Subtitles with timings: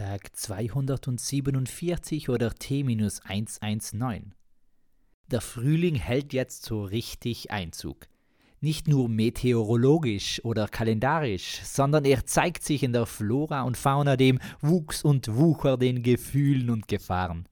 [0.00, 4.30] Tag 247 oder T-119.
[5.30, 8.08] Der Frühling hält jetzt so richtig Einzug.
[8.62, 14.38] Nicht nur meteorologisch oder kalendarisch, sondern er zeigt sich in der Flora und Fauna, dem
[14.62, 17.46] Wuchs und Wucher, den Gefühlen und Gefahren.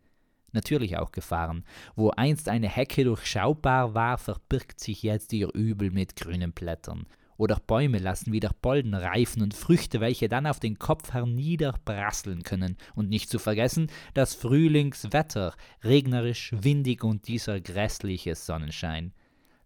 [0.52, 1.66] Natürlich auch Gefahren.
[1.96, 7.04] Wo einst eine Hecke durchschaubar war, verbirgt sich jetzt ihr Übel mit grünen Blättern
[7.38, 12.76] oder Bäume lassen wieder Bolden reifen und Früchte, welche dann auf den Kopf herniederprasseln können.
[12.94, 19.14] Und nicht zu vergessen das Frühlingswetter, regnerisch, windig und dieser grässliche Sonnenschein.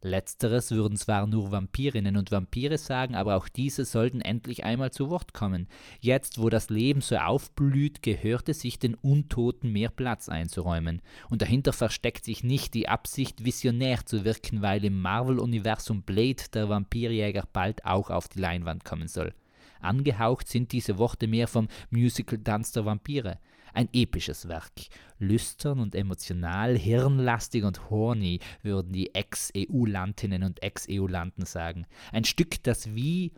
[0.02, 5.10] Letzteres würden zwar nur Vampirinnen und Vampire sagen, aber auch diese sollten endlich einmal zu
[5.10, 5.68] Wort kommen.
[6.00, 11.02] Jetzt, wo das Leben so aufblüht, gehört es sich den Untoten mehr Platz einzuräumen.
[11.30, 16.68] Und dahinter versteckt sich nicht die Absicht, visionär zu wirken, weil im Marvel-Universum Blade der
[16.68, 19.32] Vampirjäger bald auch auf die Leinwand kommen soll.
[19.80, 23.38] Angehaucht sind diese Worte mehr vom Musical Tanz der Vampire.
[23.74, 24.72] Ein episches Werk.
[25.18, 31.86] Lüstern und emotional, hirnlastig und horny, würden die Ex-EU-Lantinnen und Ex-EU-Lanten sagen.
[32.12, 33.32] Ein Stück, das wie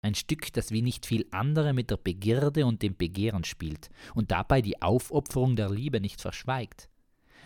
[0.00, 4.30] ein Stück, das wie nicht viel andere mit der Begierde und dem Begehren spielt und
[4.30, 6.88] dabei die Aufopferung der Liebe nicht verschweigt.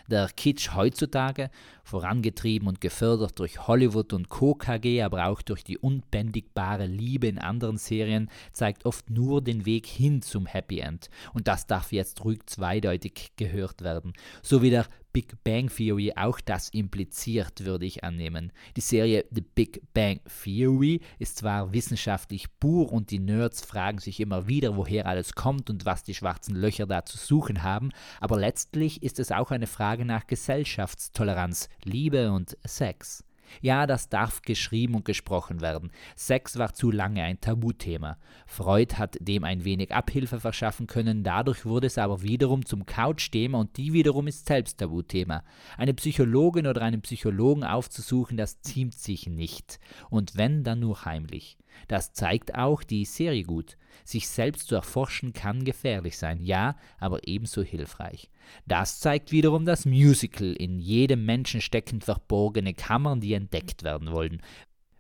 [0.09, 1.51] Der Kitsch heutzutage,
[1.85, 4.55] vorangetrieben und gefördert durch Hollywood und Co.
[4.55, 9.87] KG, aber auch durch die unbändigbare Liebe in anderen Serien, zeigt oft nur den Weg
[9.87, 11.11] hin zum Happy End.
[11.33, 14.13] Und das darf jetzt ruhig zweideutig gehört werden.
[14.43, 18.53] So wie der Big Bang Theory auch das impliziert, würde ich annehmen.
[18.77, 24.21] Die Serie The Big Bang Theory ist zwar wissenschaftlich pur und die Nerds fragen sich
[24.21, 28.39] immer wieder, woher alles kommt und was die schwarzen Löcher da zu suchen haben, aber
[28.39, 33.25] letztlich ist es auch eine Frage nach Gesellschaftstoleranz, Liebe und Sex.
[33.61, 35.91] Ja, das darf geschrieben und gesprochen werden.
[36.17, 38.19] Sex war zu lange ein Tabuthema.
[38.47, 43.59] Freud hat dem ein wenig Abhilfe verschaffen können, dadurch wurde es aber wiederum zum Couchthema
[43.59, 45.45] und die wiederum ist selbst Tabuthema.
[45.77, 49.79] Eine Psychologin oder einen Psychologen aufzusuchen, das ziemt sich nicht.
[50.11, 51.59] Und wenn, dann nur heimlich.
[51.89, 53.77] Das zeigt auch die Serie gut.
[54.05, 58.31] Sich selbst zu erforschen kann gefährlich sein, ja, aber ebenso hilfreich.
[58.67, 60.53] Das zeigt wiederum das Musical.
[60.53, 64.43] In jedem Menschen stecken verborgene Kammern, die entdeckt werden wollen.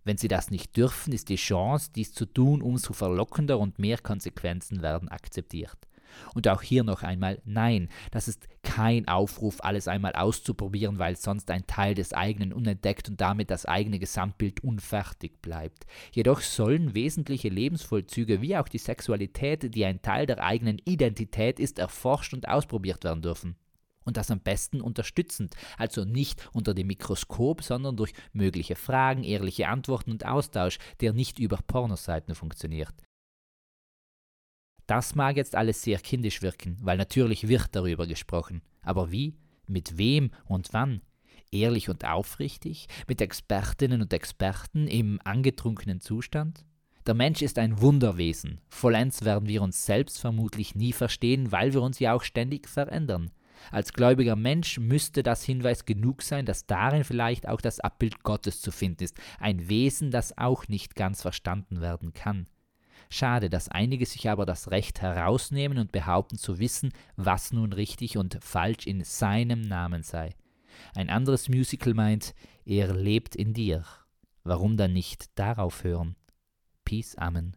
[0.05, 3.99] Wenn sie das nicht dürfen, ist die Chance, dies zu tun, umso verlockender und mehr
[3.99, 5.79] Konsequenzen werden akzeptiert.
[6.35, 11.51] Und auch hier noch einmal nein, das ist kein Aufruf, alles einmal auszuprobieren, weil sonst
[11.51, 15.87] ein Teil des eigenen unentdeckt und damit das eigene Gesamtbild unfertig bleibt.
[16.13, 21.79] Jedoch sollen wesentliche Lebensvollzüge wie auch die Sexualität, die ein Teil der eigenen Identität ist,
[21.79, 23.57] erforscht und ausprobiert werden dürfen.
[24.05, 29.69] Und das am besten unterstützend, also nicht unter dem Mikroskop, sondern durch mögliche Fragen, ehrliche
[29.69, 32.95] Antworten und Austausch, der nicht über Pornoseiten funktioniert.
[34.87, 38.63] Das mag jetzt alles sehr kindisch wirken, weil natürlich wird darüber gesprochen.
[38.83, 39.37] Aber wie?
[39.67, 41.03] Mit wem und wann?
[41.51, 42.89] Ehrlich und aufrichtig?
[43.07, 46.65] Mit Expertinnen und Experten im angetrunkenen Zustand?
[47.07, 48.61] Der Mensch ist ein Wunderwesen.
[48.69, 53.31] Vollends werden wir uns selbst vermutlich nie verstehen, weil wir uns ja auch ständig verändern.
[53.71, 58.61] Als gläubiger Mensch müsste das Hinweis genug sein, dass darin vielleicht auch das Abbild Gottes
[58.61, 62.47] zu finden ist, ein Wesen, das auch nicht ganz verstanden werden kann.
[63.09, 68.17] Schade, dass einige sich aber das Recht herausnehmen und behaupten zu wissen, was nun richtig
[68.17, 70.35] und falsch in seinem Namen sei.
[70.95, 73.85] Ein anderes Musical meint, er lebt in dir.
[74.45, 76.17] Warum dann nicht darauf hören?
[76.85, 77.57] Peace, Amen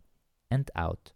[0.50, 1.15] and out.